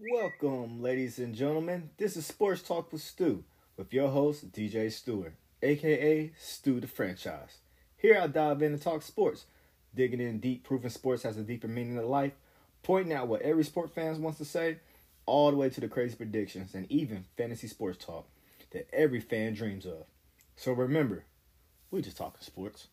[0.00, 1.90] Welcome, ladies and gentlemen.
[1.96, 3.42] This is Sports Talk with Stu,
[3.76, 7.58] with your host, DJ Stewart, aka Stu the Franchise.
[7.96, 9.46] Here I dive in and talk sports,
[9.92, 12.34] digging in deep, proving sports has a deeper meaning to life,
[12.84, 14.78] pointing out what every sport fan wants to say,
[15.26, 18.28] all the way to the crazy predictions and even fantasy sports talk
[18.70, 20.04] that every fan dreams of.
[20.54, 21.24] So remember,
[21.90, 22.86] we just talking sports.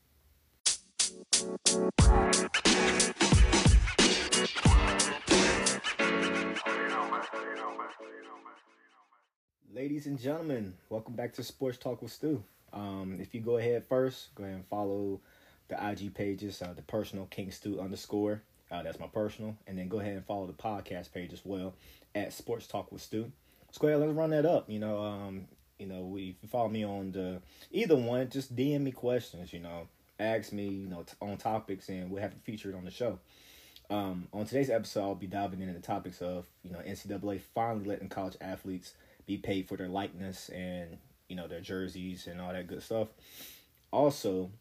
[9.73, 12.43] Ladies and gentlemen, welcome back to Sports Talk with Stu.
[12.73, 15.21] Um, if you go ahead first, go ahead and follow
[15.67, 18.41] the IG pages, uh, the personal King Stu underscore.
[18.71, 21.73] Uh, that's my personal, and then go ahead and follow the podcast page as well
[22.15, 23.31] at Sports Talk with Stu.
[23.67, 24.69] Let's go ahead, let's run that up.
[24.69, 25.47] You know, um,
[25.79, 29.53] you know, we if you follow me on the either one, just DM me questions.
[29.53, 29.87] You know,
[30.19, 32.85] ask me, you know, t- on topics, and we'll have to feature it featured on
[32.85, 33.19] the show.
[33.89, 37.85] Um, on today's episode, I'll be diving into the topics of you know NCAA finally
[37.85, 38.93] letting college athletes
[39.25, 43.09] be paid for their likeness and you know their jerseys and all that good stuff.
[43.91, 44.51] Also,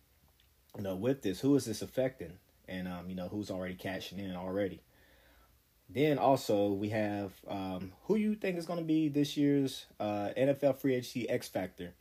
[0.77, 2.33] you know, with this, who is this affecting,
[2.69, 4.81] and um, you know who's already cashing in already.
[5.89, 10.31] Then also we have um, who you think is going to be this year's uh,
[10.37, 11.95] NFL free agency X factor.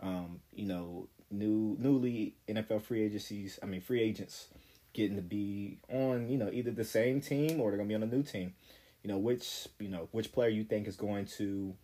[0.00, 3.58] Um, you know, new newly NFL free agencies.
[3.62, 4.48] I mean, free agents
[4.96, 7.94] getting to be on you know either the same team or they're going to be
[7.94, 8.54] on a new team.
[9.02, 11.74] You know, which you know which player you think is going to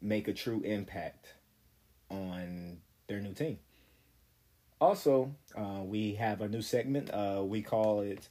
[0.00, 1.34] make a true impact
[2.08, 3.58] on their new team.
[4.80, 7.10] Also, uh, we have a new segment.
[7.10, 8.28] Uh, we call it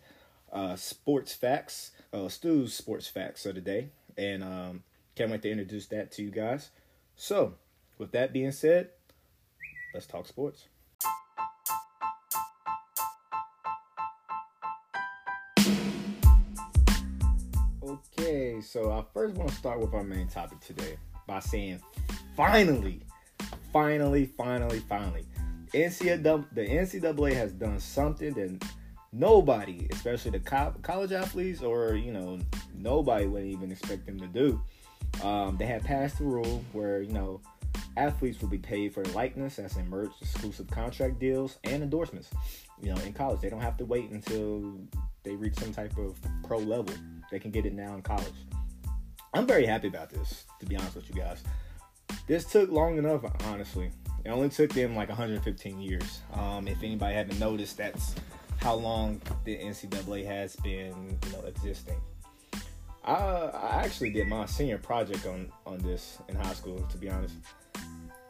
[0.53, 3.89] uh, Sports Facts, uh, Stu's Sports Facts of the day.
[4.17, 4.83] And um,
[5.15, 6.69] can't wait to introduce that to you guys.
[7.15, 7.55] So,
[7.97, 8.89] with that being said,
[9.93, 10.67] let's talk sports.
[18.75, 21.79] So I first want to start with our main topic today by saying
[22.35, 22.99] finally,
[23.71, 25.25] finally, finally, finally.
[25.73, 28.67] NCAA, the NCAA has done something that
[29.13, 32.37] nobody, especially the co- college athletes or, you know,
[32.77, 34.61] nobody would even expect them to do.
[35.23, 37.39] Um, they have passed a rule where, you know,
[37.95, 42.29] athletes will be paid for likeness as in merch, exclusive contract deals, and endorsements.
[42.81, 44.81] You know, in college, they don't have to wait until
[45.23, 46.93] they reach some type of pro level.
[47.31, 48.33] They can get it now in college.
[49.35, 51.43] I'm very happy about this, to be honest with you guys.
[52.25, 53.91] This took long enough, honestly.
[54.23, 56.21] It only took them like 115 years.
[56.33, 58.15] Um, if anybody haven't noticed, that's
[58.61, 61.99] how long the NCAA has been, you know, existing.
[63.03, 67.09] I, I actually did my senior project on on this in high school, to be
[67.09, 67.35] honest,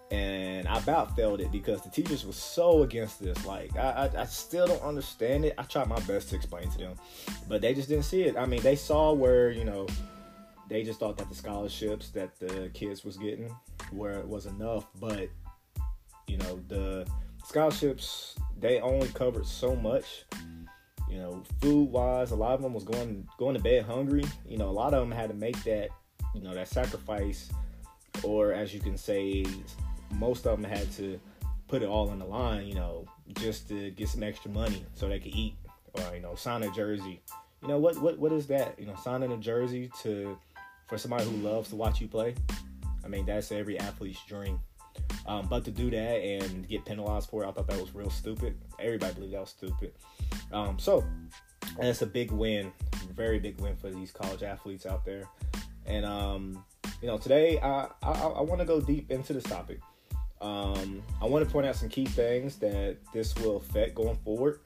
[0.09, 3.45] and I about failed it because the teachers were so against this.
[3.45, 5.53] Like, I, I, I still don't understand it.
[5.57, 6.95] I tried my best to explain to them,
[7.47, 8.35] but they just didn't see it.
[8.35, 9.87] I mean, they saw where you know
[10.67, 13.55] they just thought that the scholarships that the kids was getting
[13.91, 15.29] were was enough, but
[16.27, 17.07] you know the
[17.43, 20.25] scholarships they only covered so much.
[21.09, 24.25] You know, food wise, a lot of them was going going to bed hungry.
[24.47, 25.89] You know, a lot of them had to make that
[26.33, 27.51] you know that sacrifice,
[28.23, 29.45] or as you can say,
[30.15, 31.19] most of them had to
[31.67, 32.65] put it all on the line.
[32.65, 33.05] You know,
[33.35, 35.55] just to get some extra money so they could eat
[35.93, 37.21] or you know sign a jersey.
[37.61, 38.79] You know what what what is that?
[38.79, 40.37] You know, signing a jersey to
[40.87, 42.35] for somebody who loves to watch you play.
[43.03, 44.59] I mean, that's every athlete's dream.
[45.27, 48.09] Um, but to do that and get penalized for it, I thought that was real
[48.09, 48.57] stupid.
[48.79, 49.93] Everybody believed that was stupid.
[50.51, 51.03] Um, so
[51.77, 52.71] that's a big win,
[53.13, 55.23] very big win for these college athletes out there.
[55.85, 56.63] And um,
[57.01, 59.79] you know, today I I, I want to go deep into this topic.
[60.41, 64.59] Um, I want to point out some key things that this will affect going forward,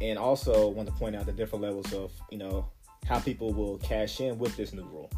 [0.00, 2.66] and also want to point out the different levels of you know
[3.06, 5.10] how people will cash in with this new rule.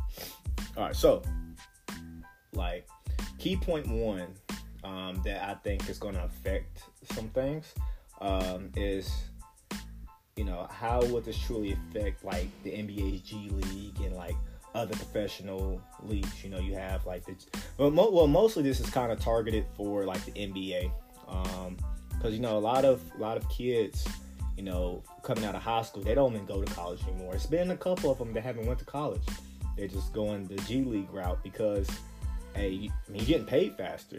[0.77, 1.23] All right, so
[2.53, 2.89] like
[3.39, 4.29] key point one
[4.85, 7.75] um, that I think is going to affect some things
[8.21, 9.13] um, is
[10.37, 14.37] you know how will this truly affect like the NBA's G League and like
[14.75, 16.43] other professional leagues.
[16.43, 17.35] You know, you have like the
[17.79, 20.91] well, mo- well mostly this is kind of targeted for like the NBA
[21.27, 24.07] because um, you know a lot of a lot of kids
[24.57, 27.35] you know, coming out of high school, they don't even go to college anymore.
[27.35, 29.23] It's been a couple of them that haven't went to college.
[29.77, 31.89] They're just going the G League route because,
[32.55, 34.19] hey, I mean, you're getting paid faster.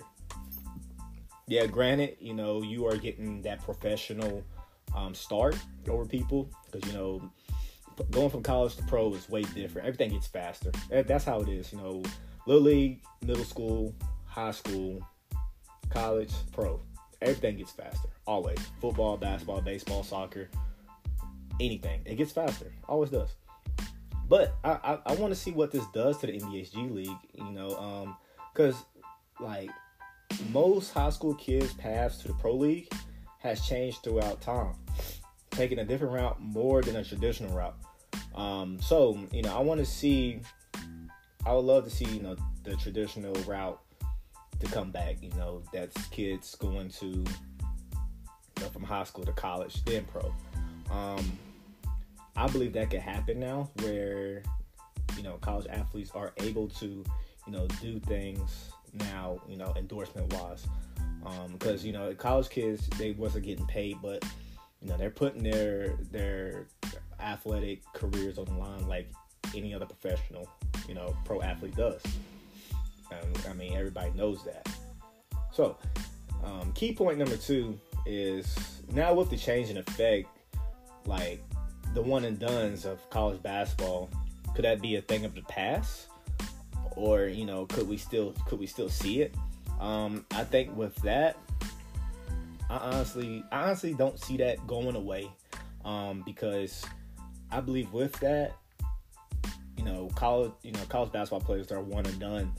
[1.48, 4.44] Yeah, granted, you know, you are getting that professional
[4.96, 5.56] um, start
[5.88, 7.32] over people because, you know,
[8.12, 9.88] going from college to pro is way different.
[9.88, 10.72] Everything gets faster.
[10.90, 11.72] That's how it is.
[11.72, 12.04] You know,
[12.46, 13.94] little league, middle school,
[14.26, 15.00] high school,
[15.90, 16.82] college, pro
[17.22, 18.10] everything gets faster.
[18.28, 18.60] Always.
[18.82, 20.50] Football, basketball, baseball, soccer,
[21.60, 22.02] anything.
[22.06, 22.72] It gets faster.
[22.88, 23.36] Always does.
[24.28, 27.18] but I I, I want to see what this does to the NBA G league.
[27.34, 28.18] You know, um,
[28.54, 28.76] because
[29.40, 29.70] like
[30.52, 32.92] most high school kids' paths to the pro league
[33.40, 34.74] has changed throughout time,
[35.52, 37.76] taking a different route more than a traditional route.
[38.34, 40.42] Um, so you know, I want to see.
[41.46, 43.80] I would love to see you know the traditional route
[44.60, 45.18] to come back.
[45.22, 50.34] You know, that's kids going to you know, from high school to college, then pro.
[50.92, 51.38] Um,
[52.36, 54.44] I believe that could happen now, where
[55.18, 57.04] you know college athletes are able to
[57.46, 60.66] you know do things now, you know, endorsement wise,
[61.54, 64.24] because um, you know college kids they wasn't getting paid, but
[64.82, 66.68] you know they're putting their their
[67.20, 69.10] athletic careers on the line like
[69.56, 70.50] any other professional,
[70.88, 72.02] you know, pro athlete does.
[73.12, 74.68] Um, I mean, everybody knows that.
[75.52, 75.78] So,
[76.44, 78.56] um, key point number two is
[78.92, 80.28] now with the change in effect,
[81.06, 81.42] like
[81.94, 84.10] the one and dones of college basketball,
[84.54, 86.08] could that be a thing of the past,
[86.96, 89.36] or you know, could we still could we still see it?
[89.80, 91.38] Um, I think with that,
[92.70, 95.30] I honestly, I honestly don't see that going away,
[95.84, 96.86] um, because
[97.52, 98.56] I believe with that,
[99.78, 102.52] you know, college, you know, college basketball players are one and done,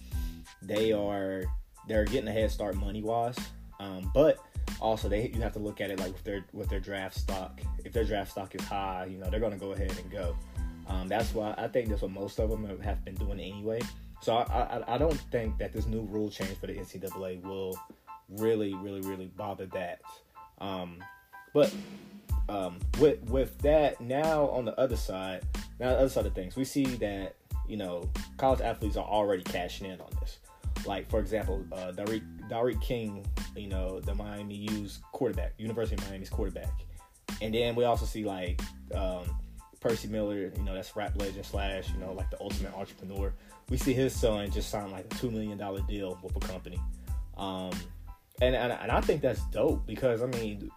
[0.62, 1.44] they are
[1.88, 3.36] they're getting a head start money wise,
[3.80, 4.38] um, but
[4.80, 7.60] also they you have to look at it like with their with their draft stock.
[7.84, 10.36] If their draft stock is high, you know, they're going to go ahead and go.
[10.88, 13.80] Um, that's why I think that's what most of them have been doing anyway.
[14.20, 17.78] So I, I, I don't think that this new rule change for the NCAA will
[18.28, 20.00] really really really bother that.
[20.58, 21.02] Um,
[21.52, 21.72] but
[22.48, 25.42] um, with with that now on the other side,
[25.80, 27.36] now the other side of things, we see that
[27.68, 30.38] you know college athletes are already cashing in on this.
[30.84, 33.26] Like for example, uh, D'Eriq, King,
[33.56, 36.72] you know the Miami U's quarterback, University of Miami's quarterback,
[37.40, 38.60] and then we also see like
[38.94, 39.24] um,
[39.80, 43.32] Percy Miller, you know that's rap legend slash you know like the ultimate entrepreneur.
[43.68, 46.80] We see his son just signed like a two million dollar deal with a company,
[47.36, 47.72] um,
[48.40, 50.70] and, and and I think that's dope because I mean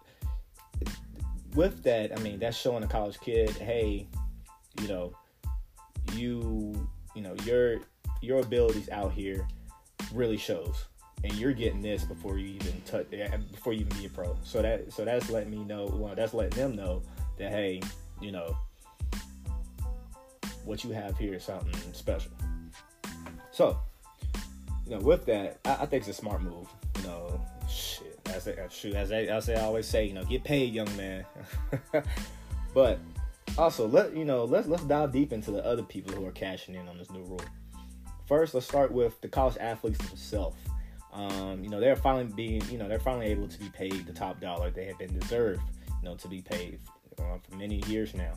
[1.55, 4.07] with that, I mean, that's showing a college kid, hey,
[4.81, 5.13] you know,
[6.13, 7.79] you, you know, your
[8.21, 9.47] your abilities out here
[10.13, 10.85] really shows,
[11.23, 14.37] and you're getting this before you even touch, eh, before you even be a pro.
[14.43, 17.01] So that, so that's letting me know, well, that's letting them know
[17.37, 17.81] that, hey,
[18.21, 18.57] you know,
[20.65, 22.31] what you have here is something special.
[23.51, 23.77] So,
[24.85, 26.67] you know, with that, I, I think it's a smart move.
[26.97, 30.43] You know, shit as I, shoot, as I, as I always say, you know, get
[30.43, 31.25] paid, young man.
[32.73, 32.99] but
[33.57, 36.75] also, let you know, let's let's dive deep into the other people who are cashing
[36.75, 37.41] in on this new rule.
[38.29, 40.55] First, let's start with the college athletes themselves.
[41.11, 44.13] Um, you know, they're finally being, you know, they're finally able to be paid the
[44.13, 45.61] top dollar they have been deserved,
[46.01, 46.79] you know, to be paid
[47.17, 48.33] uh, for many years now.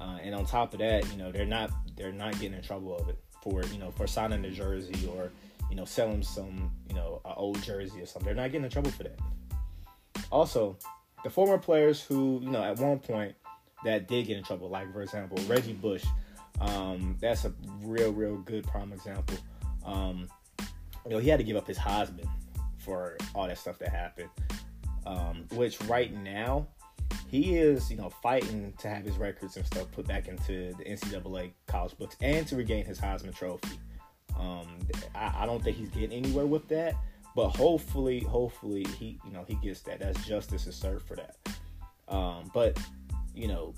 [0.00, 2.96] Uh, and on top of that, you know, they're not they're not getting in trouble
[2.96, 5.30] of it for you know for signing a jersey or
[5.70, 8.26] you know, selling some, you know, old jersey or something.
[8.26, 9.18] They're not getting in trouble for that.
[10.30, 10.76] Also,
[11.24, 13.34] the former players who, you know, at one point
[13.84, 16.04] that did get in trouble, like for example, Reggie Bush.
[16.60, 17.52] Um, that's a
[17.82, 19.36] real, real good prime example.
[19.84, 20.28] Um,
[21.04, 22.28] you know, he had to give up his Heisman
[22.78, 24.30] for all that stuff that happened.
[25.06, 26.66] Um, which right now
[27.28, 30.84] he is, you know, fighting to have his records and stuff put back into the
[30.84, 33.78] NCAA college books and to regain his Heisman Trophy.
[34.38, 34.66] Um,
[35.14, 36.94] I, I don't think he's getting anywhere with that,
[37.34, 40.00] but hopefully, hopefully he, you know, he gets that.
[40.00, 41.36] That's justice is served for that.
[42.08, 42.78] Um, but
[43.34, 43.74] you know,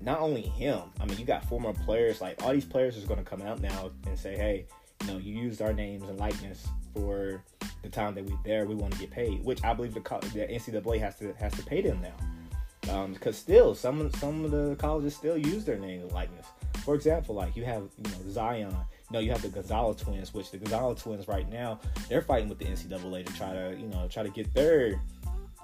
[0.00, 0.80] not only him.
[1.00, 3.60] I mean, you got former players like all these players is going to come out
[3.60, 4.66] now and say, hey,
[5.02, 7.42] you know, you used our names and likeness for
[7.82, 8.66] the time that we there.
[8.66, 11.62] We want to get paid, which I believe the, the NCAA has to has to
[11.62, 12.94] pay them now.
[12.94, 16.46] Um, because still, some some of the colleges still use their name and likeness.
[16.84, 18.74] For example, like you have you know Zion
[19.10, 22.58] know, you have the Gonzalez twins, which the Gonzalez twins right now they're fighting with
[22.58, 25.00] the NCAA to try to you know try to get their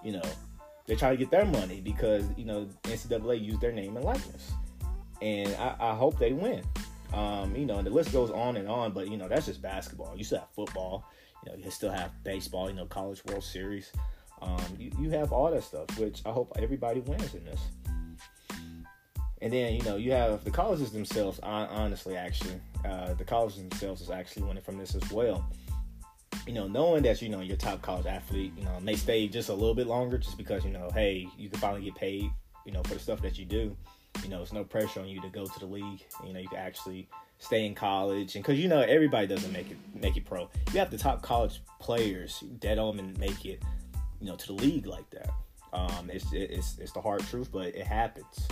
[0.04, 0.22] you know
[0.86, 4.52] they try to get their money because you know NCAA used their name and likeness,
[5.20, 6.62] and I, I hope they win.
[7.12, 9.62] Um, you know, and the list goes on and on, but you know that's just
[9.62, 10.14] basketball.
[10.16, 11.04] You still have football.
[11.44, 12.68] You know, you still have baseball.
[12.68, 13.90] You know, College World Series.
[14.42, 17.60] Um, you, you have all that stuff, which I hope everybody wins in this.
[19.42, 21.40] And then you know you have the colleges themselves.
[21.42, 25.50] Honestly, actually, uh, the colleges themselves is actually winning from this as well.
[26.46, 29.48] You know, knowing that you know your top college athlete, you know, may stay just
[29.48, 32.30] a little bit longer, just because you know, hey, you can finally get paid,
[32.64, 33.76] you know, for the stuff that you do.
[34.22, 36.04] You know, it's no pressure on you to go to the league.
[36.24, 39.70] You know, you can actually stay in college, and because you know everybody doesn't make
[39.70, 40.48] it make it pro.
[40.72, 43.62] You have the top college players dead on and make it,
[44.20, 45.30] you know, to the league like that.
[45.72, 48.48] Um, it's it's it's the hard truth, but it happens.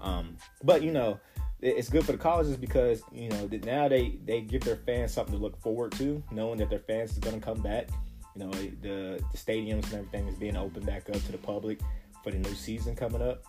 [0.00, 1.18] Um, but you know,
[1.60, 5.34] it's good for the colleges because you know now they they give their fans something
[5.34, 7.88] to look forward to, knowing that their fans is going to come back.
[8.34, 11.80] You know the the stadiums and everything is being opened back up to the public
[12.22, 13.44] for the new season coming up,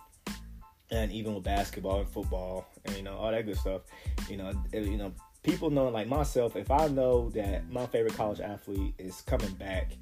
[0.90, 3.82] and even with basketball and football and you know all that good stuff.
[4.28, 5.12] You know you know
[5.42, 9.92] people knowing like myself, if I know that my favorite college athlete is coming back.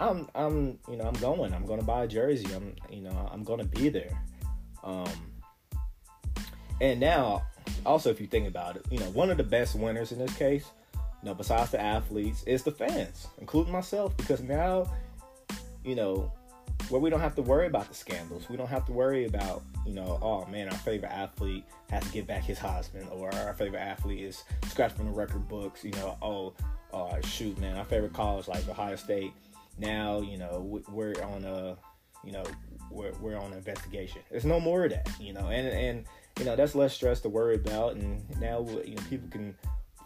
[0.00, 1.52] I'm I'm you know I'm going.
[1.52, 2.52] I'm going to buy a jersey.
[2.54, 4.20] I'm you know I'm going to be there.
[4.82, 5.31] Um,
[6.82, 7.44] and now,
[7.86, 10.34] also, if you think about it, you know, one of the best winners in this
[10.36, 14.92] case, you know, besides the athletes, is the fans, including myself, because now,
[15.84, 16.32] you know,
[16.88, 18.48] where we don't have to worry about the scandals.
[18.48, 22.12] We don't have to worry about, you know, oh man, our favorite athlete has to
[22.12, 25.84] get back his Heisman, or our favorite athlete is scratched from the record books.
[25.84, 26.54] You know, oh,
[26.92, 29.32] oh shoot, man, our favorite college like Ohio State.
[29.78, 31.76] Now, you know, we're on a,
[32.24, 32.44] you know,
[32.90, 34.20] we're, we're on an investigation.
[34.30, 36.04] There's no more of that, you know, and and
[36.38, 39.54] you know that's less stress to worry about, and now you know people can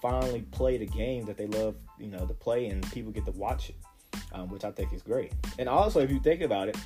[0.00, 3.33] finally play the game that they love, you know, to play, and people get to
[3.33, 3.76] watch it,
[4.33, 5.33] um, which I think is great.
[5.59, 6.76] And also, if you think about it,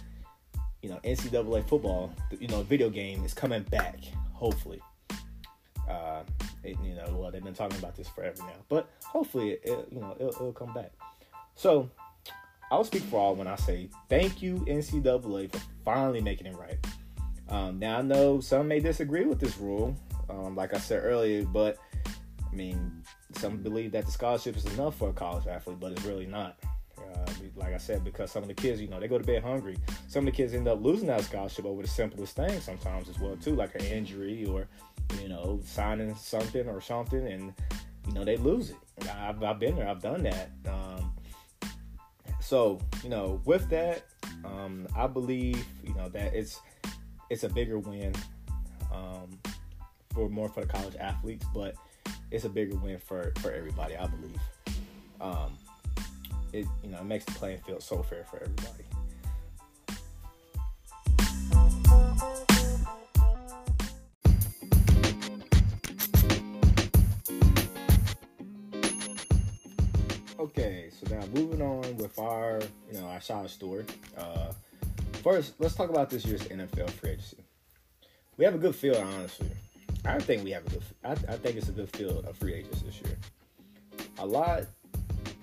[0.82, 3.99] you know, NCAA football, you know, video game is coming back,
[4.32, 4.80] hopefully.
[5.88, 6.23] Uh,
[6.62, 9.88] it, you know, well, they've been talking about this forever now, but hopefully, it, it
[9.90, 10.92] you know, it'll, it'll come back.
[11.56, 11.90] So,
[12.70, 16.78] I'll speak for all when I say thank you, NCAA, for finally making it right.
[17.50, 19.97] Um, now I know some may disagree with this rule,
[20.28, 21.78] um, like I said earlier, but
[22.50, 23.02] I mean,
[23.33, 26.57] some believe that the scholarship is enough for a college athlete, but it's really not.
[26.99, 29.42] Uh, like I said, because some of the kids, you know, they go to bed
[29.42, 29.76] hungry.
[30.07, 33.19] Some of the kids end up losing that scholarship over the simplest things sometimes as
[33.19, 34.69] well too, like an injury or
[35.21, 37.52] you know signing something or something, and
[38.07, 38.76] you know they lose it.
[39.09, 40.50] I've, I've been there, I've done that.
[40.69, 41.12] Um,
[42.40, 44.02] so you know, with that,
[44.45, 46.61] um, I believe you know that it's
[47.30, 48.12] it's a bigger win
[48.92, 49.38] um,
[50.12, 51.76] for more for the college athletes, but
[52.30, 53.96] it's a bigger win for for everybody.
[53.96, 54.40] I believe.
[55.20, 55.56] Um,
[56.52, 58.84] it you know it makes the playing field so fair for everybody.
[70.40, 72.60] Okay, so now moving on with our
[72.90, 73.84] you know our shot story.
[74.18, 74.52] Uh,
[75.22, 77.36] First, let's talk about this year's NFL free agency.
[78.38, 79.50] We have a good field, honestly.
[80.06, 80.82] I think we have a good.
[81.04, 83.18] I, I think it's a good field of free agents this year.
[84.18, 84.62] A lot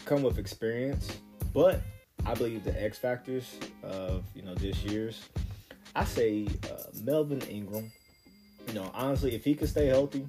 [0.05, 1.11] come with experience,
[1.53, 1.81] but
[2.25, 5.21] I believe the X factors of you know this year's.
[5.95, 7.91] I say uh, Melvin Ingram.
[8.67, 10.27] You know, honestly, if he could stay healthy,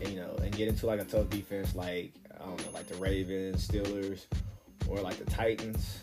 [0.00, 2.86] and, you know, and get into like a tough defense like I don't know, like
[2.86, 4.26] the Ravens, Steelers,
[4.88, 6.02] or like the Titans,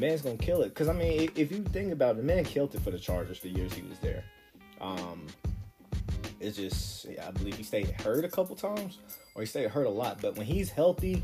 [0.00, 0.74] man's gonna kill it.
[0.74, 3.38] Cause I mean, if you think about it, the man killed it for the Chargers
[3.38, 4.24] for years he was there.
[4.80, 5.26] Um,
[6.40, 8.98] it's just, I believe he stayed hurt a couple times,
[9.34, 10.20] or he stayed hurt a lot.
[10.22, 11.22] But when he's healthy,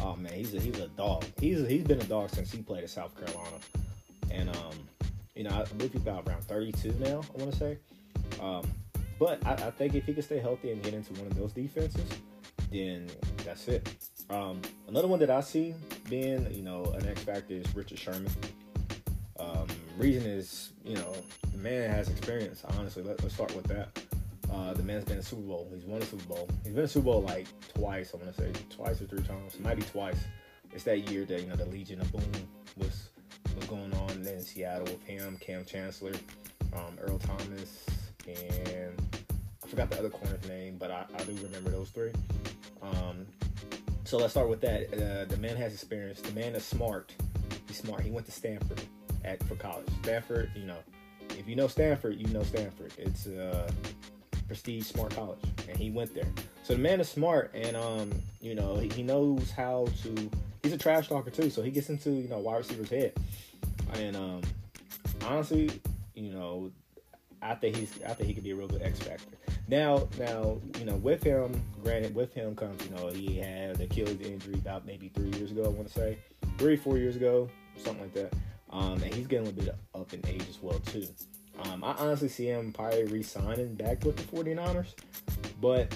[0.00, 1.24] oh man, he's a, he's a dog.
[1.40, 3.56] He's he's been a dog since he played at South Carolina,
[4.30, 4.74] and um,
[5.36, 7.20] you know, I believe he's about around 32 now.
[7.34, 7.78] I want to say,
[8.40, 8.68] um,
[9.18, 11.52] but I, I think if he can stay healthy and get into one of those
[11.52, 12.08] defenses,
[12.72, 13.06] then
[13.44, 13.88] that's it.
[14.30, 15.74] Um, another one that I see
[16.08, 18.30] being, you know, an X factor is Richard Sherman.
[19.38, 21.14] Um, reason is, you know,
[21.52, 22.64] the man has experience.
[22.76, 24.00] Honestly, Let, us start with that.
[24.52, 25.68] Uh, the man's been a Super Bowl.
[25.72, 26.48] He's won a Super Bowl.
[26.64, 28.14] He's been a Super Bowl like twice.
[28.14, 29.54] I'm gonna say twice or three times.
[29.54, 30.18] It might be twice.
[30.72, 32.22] It's that year that you know the Legion of Boom
[32.76, 33.10] was
[33.54, 36.12] was going on in Seattle with him, Kam Chancellor,
[36.74, 37.84] um, Earl Thomas,
[38.26, 38.94] and
[39.64, 42.12] I forgot the other corner's name, but I, I do remember those three.
[42.82, 43.26] Um,
[44.08, 44.86] so let's start with that.
[44.94, 46.22] Uh, the man has experience.
[46.22, 47.12] The man is smart.
[47.66, 48.00] He's smart.
[48.00, 48.80] He went to Stanford
[49.22, 49.86] at for college.
[50.02, 50.78] Stanford, you know,
[51.38, 52.94] if you know Stanford, you know Stanford.
[52.96, 53.70] It's a
[54.46, 56.24] prestige smart college, and he went there.
[56.62, 58.10] So the man is smart, and um,
[58.40, 60.30] you know, he, he knows how to.
[60.62, 63.12] He's a trash talker too, so he gets into you know wide receiver's head,
[63.92, 64.40] and um,
[65.26, 65.68] honestly,
[66.14, 66.72] you know,
[67.42, 69.37] I think he's I think he could be a real good X factor.
[69.68, 74.18] Now, now, you know, with him, granted, with him comes, you know, he had Achilles
[74.20, 76.18] injury about maybe three years ago, I want to say,
[76.56, 78.32] three, four years ago, something like that.
[78.70, 81.06] Um, and he's getting a little bit up in age as well, too.
[81.64, 84.94] Um, I honestly see him probably re-signing back with the 49ers,
[85.60, 85.94] but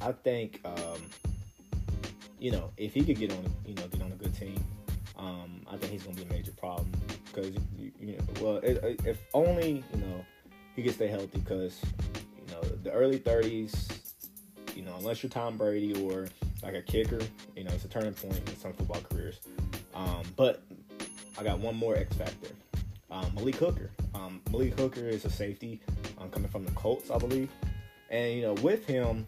[0.00, 1.02] I think, um,
[2.38, 4.64] you know, if he could get on, you know, get on a good team,
[5.18, 6.90] um, I think he's going to be a major problem
[7.26, 10.24] because, you, you know, well, if only, you know,
[10.76, 11.80] he can stay healthy because
[12.48, 14.14] know, the early 30s,
[14.74, 16.28] you know, unless you're Tom Brady or
[16.62, 17.20] like a kicker,
[17.56, 19.40] you know, it's a turning point in some football careers.
[19.94, 20.62] Um, but
[21.38, 22.50] I got one more X factor.
[23.10, 23.90] Um, Malik Hooker.
[24.14, 25.80] Um, Malik Hooker is a safety,
[26.18, 27.50] um, coming from the Colts, I believe.
[28.10, 29.26] And you know, with him,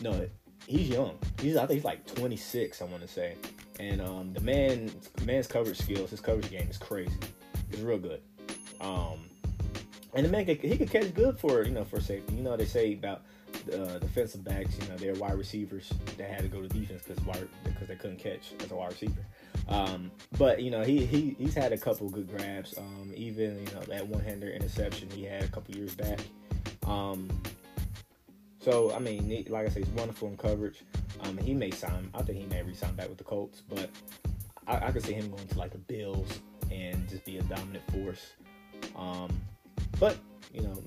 [0.00, 0.28] no,
[0.66, 1.18] he's young.
[1.40, 3.36] He's I think he's like 26, I want to say.
[3.80, 4.90] And um, the man
[5.24, 7.12] man's coverage skills, his coverage game is crazy.
[7.70, 8.20] It's real good.
[8.80, 9.28] Um,
[10.14, 12.34] and the man he could catch good for you know for safety.
[12.34, 13.22] You know they say about
[13.72, 17.46] uh, defensive backs, you know, they're wide receivers that had to go to defense because
[17.64, 19.24] because they couldn't catch as a wide receiver.
[19.68, 22.76] Um, but you know, he he he's had a couple good grabs.
[22.78, 26.20] Um, even you know that one-hander interception he had a couple years back.
[26.86, 27.28] Um,
[28.60, 30.82] so I mean, like I say, he's wonderful in coverage.
[31.20, 32.10] Um, he may sign.
[32.14, 33.90] I think he may resign back with the Colts, but
[34.66, 37.84] I, I could see him going to like the Bills and just be a dominant
[37.90, 38.32] force.
[38.96, 39.30] Um,
[40.00, 40.16] but
[40.52, 40.82] you know,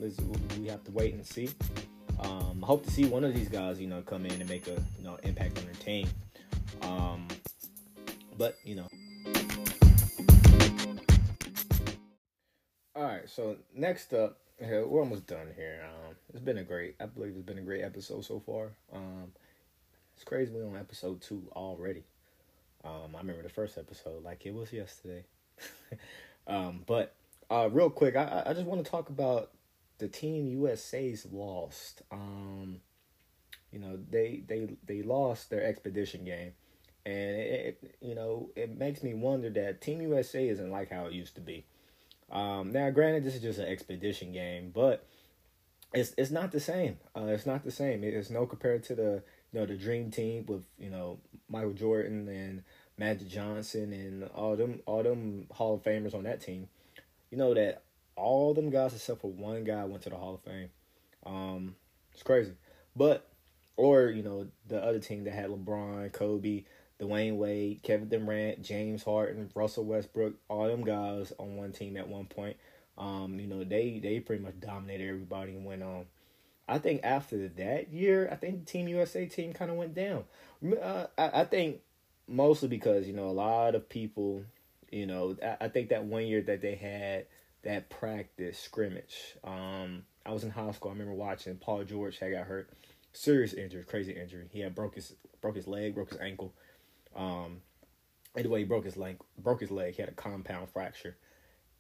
[0.59, 1.49] we have to wait and see.
[2.19, 4.67] Um, I hope to see one of these guys, you know, come in and make
[4.67, 6.07] a you know impact on their team.
[6.81, 7.27] Um,
[8.37, 8.87] but you know.
[12.95, 15.83] All right, so next up, we're almost done here.
[15.83, 18.73] Um, it's been a great, I believe it's been a great episode so far.
[18.93, 19.31] Um,
[20.15, 22.03] it's crazy we're on episode two already.
[22.83, 25.23] Um, I remember the first episode like it was yesterday.
[26.47, 27.15] um, but
[27.51, 29.51] uh, real quick, I, I just want to talk about
[29.97, 32.01] the team USA's lost.
[32.11, 32.79] Um,
[33.71, 36.53] you know, they they they lost their expedition game,
[37.05, 41.05] and it, it, you know it makes me wonder that Team USA isn't like how
[41.05, 41.65] it used to be.
[42.31, 45.05] Um, now, granted, this is just an expedition game, but
[45.93, 46.97] it's it's not the same.
[47.15, 48.03] Uh, it's not the same.
[48.03, 52.29] It's no compared to the you know the Dream Team with you know Michael Jordan
[52.29, 52.63] and
[52.97, 56.69] Magic Johnson and all them all them Hall of Famers on that team.
[57.31, 57.83] You know that
[58.15, 60.69] all them guys except for one guy went to the Hall of Fame.
[61.25, 61.75] Um,
[62.13, 62.53] it's crazy,
[62.95, 63.27] but
[63.77, 66.65] or you know the other team that had LeBron, Kobe,
[66.99, 72.07] Dwyane Wade, Kevin Durant, James Harden, Russell Westbrook, all them guys on one team at
[72.07, 72.57] one point.
[72.97, 76.05] Um, you know they they pretty much dominated everybody and went on.
[76.67, 80.23] I think after that year, I think the Team USA team kind of went down.
[80.81, 81.81] Uh, I, I think
[82.27, 84.45] mostly because you know a lot of people,
[84.91, 87.25] you know, I, I think that one year that they had
[87.63, 89.35] that practice scrimmage.
[89.43, 90.91] Um, I was in high school.
[90.91, 92.69] I remember watching Paul George had got hurt,
[93.13, 94.47] serious injury, crazy injury.
[94.51, 96.53] He had broke his broke his leg, broke his ankle.
[97.15, 97.61] Um,
[98.37, 99.17] anyway, he broke his leg.
[99.37, 99.95] Broke his leg.
[99.95, 101.17] He had a compound fracture,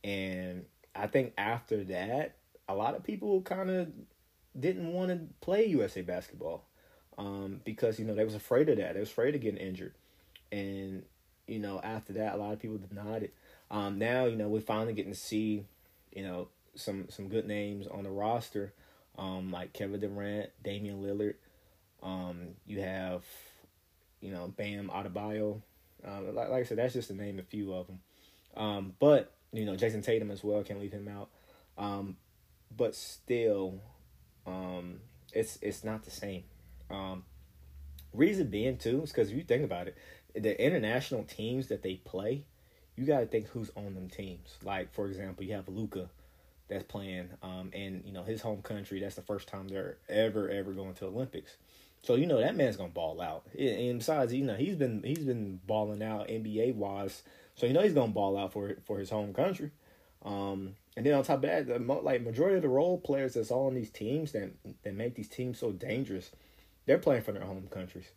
[0.03, 2.35] and I think after that,
[2.67, 3.87] a lot of people kind of
[4.59, 6.65] didn't want to play USA basketball
[7.17, 8.93] um, because you know they was afraid of that.
[8.93, 9.93] They was afraid of getting injured,
[10.51, 11.03] and
[11.51, 13.33] you know after that, a lot of people denied it.
[13.69, 15.65] Um, now you know we're finally getting to see,
[16.11, 18.73] you know, some some good names on the roster,
[19.17, 21.35] um, like Kevin Durant, Damian Lillard.
[22.01, 23.23] Um, you have,
[24.21, 25.61] you know, Bam Adebayo.
[26.03, 27.99] Um, like, like I said, that's just to name a few of them.
[28.57, 30.63] Um, but you know, Jayson Tatum as well.
[30.63, 31.29] Can't leave him out.
[31.77, 32.17] Um,
[32.75, 33.79] but still,
[34.47, 35.01] um,
[35.33, 36.43] it's it's not the same.
[36.89, 37.23] Um,
[38.13, 39.97] reason being too is because if you think about it,
[40.33, 42.45] the international teams that they play
[42.95, 44.57] you got to think who's on them teams.
[44.63, 46.09] Like for example, you have Luka
[46.67, 48.99] that's playing, um, you know his home country.
[48.99, 51.57] That's the first time they're ever ever going to Olympics.
[52.03, 53.45] So you know that man's gonna ball out.
[53.57, 57.23] And besides, you know he's been he's been balling out NBA wise.
[57.55, 59.71] So you know he's gonna ball out for for his home country.
[60.23, 63.49] Um, and then on top of that, the like majority of the role players that's
[63.49, 64.51] all on these teams that
[64.83, 66.31] that make these teams so dangerous,
[66.85, 68.11] they're playing for their home countries.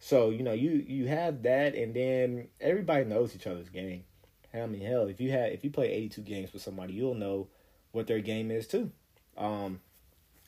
[0.00, 4.04] So you know you you have that, and then everybody knows each other's game.
[4.52, 7.48] I mean, hell, if you had if you play 82 games with somebody, you'll know
[7.92, 8.90] what their game is too.
[9.36, 9.80] Um,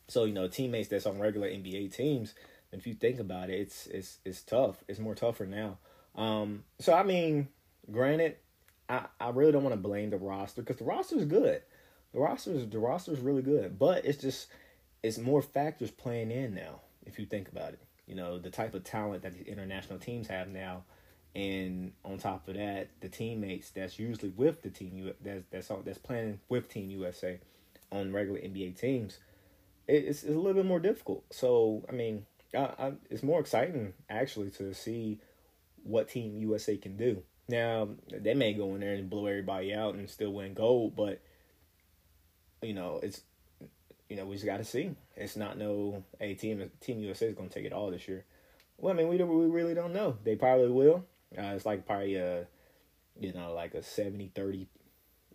[0.09, 2.35] so you know, teammates that's on regular NBA teams.
[2.73, 4.83] If you think about it, it's it's it's tough.
[4.89, 5.77] It's more tougher now.
[6.17, 7.49] Um, so I mean,
[7.91, 8.37] granted,
[8.89, 11.63] I I really don't want to blame the roster because the roster is good.
[12.13, 14.49] The roster is the roster is really good, but it's just
[15.03, 16.81] it's more factors playing in now.
[17.05, 20.29] If you think about it, you know the type of talent that the international teams
[20.29, 20.85] have now
[21.35, 25.69] and on top of that, the teammates that's usually with the team U that's that's
[25.85, 27.41] that's playing with Team USA
[27.91, 29.19] on regular NBA teams,
[29.89, 31.25] it's, it's a little bit more difficult.
[31.31, 35.21] So I mean, I, I, it's more exciting actually to see
[35.85, 37.23] what Team USA can do.
[37.49, 41.23] Now they may go in there and blow everybody out and still win gold, but
[42.61, 43.23] you know it's
[44.11, 44.91] you know we just got to see.
[45.17, 48.25] It's not no a team Team USA is going to take it all this year.
[48.79, 50.17] Well, I mean we don't, we really don't know.
[50.25, 51.05] They probably will.
[51.37, 52.47] Uh, it's like probably a,
[53.19, 54.67] you know, like a 70-30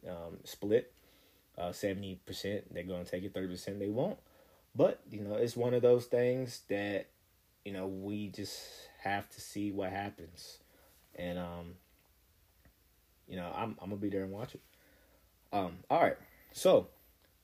[0.07, 0.93] um, split.
[1.57, 2.19] Uh, 70%
[2.71, 4.19] they're going to take it, 30% they won't.
[4.75, 7.07] But, you know, it's one of those things that,
[7.65, 8.61] you know, we just
[9.01, 10.59] have to see what happens.
[11.15, 11.73] And, um,
[13.27, 14.61] you know, I'm, I'm to be there and watch it.
[15.51, 16.17] Um, all right.
[16.51, 16.89] So,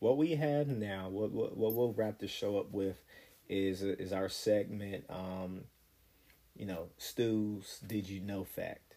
[0.04, 2.98] what we have now, what what, what we'll wrap the show up with,
[3.48, 5.06] is is our segment.
[5.10, 5.62] Um,
[6.58, 8.96] you know, Stu's Did You Know Fact.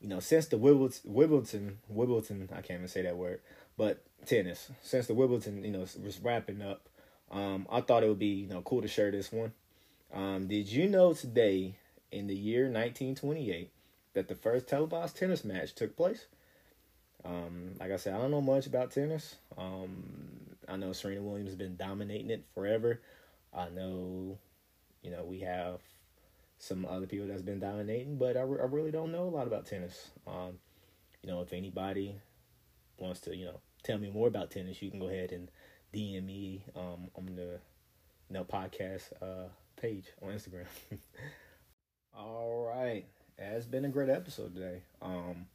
[0.00, 3.40] You know, since the Wimbledon, Wimbledon, Wimbledon, I can't even say that word,
[3.76, 4.70] but tennis.
[4.82, 6.88] Since the Wimbledon, you know, was wrapping up,
[7.30, 9.52] um, I thought it would be you know cool to share this one.
[10.12, 11.76] Um, did you know today,
[12.10, 13.70] in the year 1928,
[14.14, 16.26] that the first televised tennis match took place?
[17.24, 19.36] Um, like I said, I don't know much about tennis.
[19.56, 23.00] Um, I know Serena Williams has been dominating it forever.
[23.54, 24.38] I know,
[25.02, 25.80] you know, we have
[26.58, 29.46] some other people that's been dominating, but I, re- I really don't know a lot
[29.46, 30.10] about tennis.
[30.26, 30.58] Um,
[31.22, 32.16] you know, if anybody
[32.98, 35.50] wants to, you know, tell me more about tennis, you can go ahead and
[35.94, 37.60] DM me um, on the,
[38.28, 39.48] you know, podcast uh,
[39.80, 40.66] page on Instagram.
[42.16, 43.06] All right,
[43.38, 44.82] it's been a great episode today.
[45.00, 45.46] Um,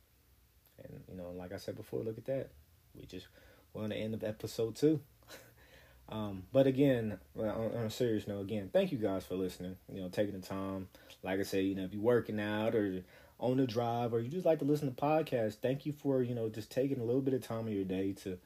[0.82, 2.50] and you know, like I said before, look at that.
[2.96, 3.28] We just
[3.74, 5.00] want to end of episode two.
[6.10, 9.76] um, but again, on, on a serious note, again, thank you guys for listening.
[9.92, 10.88] You know, taking the time.
[11.24, 13.04] Like I said, you know, if you're working out or
[13.40, 16.36] on the drive or you just like to listen to podcasts, thank you for you
[16.36, 18.38] know just taking a little bit of time of your day to you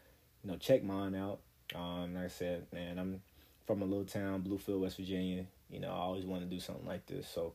[0.44, 1.40] know check mine out.
[1.76, 3.22] Um, like I said, man, I'm
[3.66, 5.46] from a little town, Bluefield, West Virginia.
[5.70, 7.54] You know, I always want to do something like this, so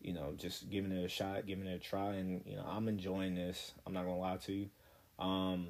[0.00, 2.88] you know, just giving it a shot, giving it a try, and you know, I'm
[2.88, 3.72] enjoying this.
[3.86, 4.70] I'm not gonna lie to you.
[5.18, 5.68] Um,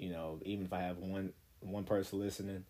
[0.00, 2.64] you know, even if I have one one person listening,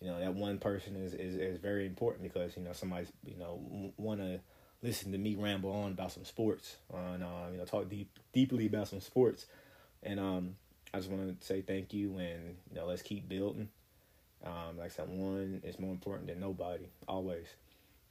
[0.00, 3.36] you know, that one person is is, is very important because you know somebody's you
[3.36, 4.40] know want to
[4.82, 8.66] listen to me ramble on about some sports, and uh, you know, talk deep deeply
[8.66, 9.46] about some sports,
[10.02, 10.56] and um,
[10.92, 13.68] I just want to say thank you, and you know, let's keep building.
[14.44, 17.46] Um, like I said, one is more important than nobody, always.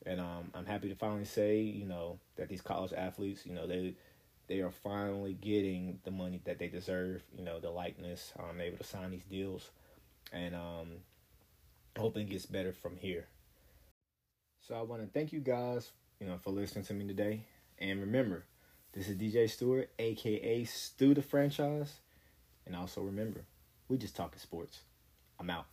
[0.05, 3.67] And um, I'm happy to finally say, you know, that these college athletes, you know,
[3.67, 3.95] they
[4.51, 7.23] they are finally getting the money that they deserve.
[7.37, 9.71] You know, the likeness, um, able to sign these deals,
[10.33, 10.87] and um,
[11.97, 13.27] hoping it gets better from here.
[14.67, 17.45] So I want to thank you guys, you know, for listening to me today.
[17.79, 18.43] And remember,
[18.91, 22.01] this is DJ Stewart, aka Stu the franchise.
[22.65, 23.45] And also remember,
[23.87, 24.81] we just talking sports.
[25.39, 25.65] I'm out.